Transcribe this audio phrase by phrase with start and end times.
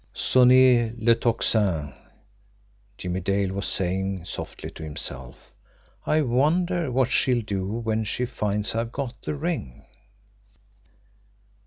[0.15, 1.93] "SONNEZ LE TOCSIN,"
[2.97, 5.53] Jimmie Dale was saying softly to himself.
[6.07, 9.85] "I wonder what she'll do when she finds I've got the ring?"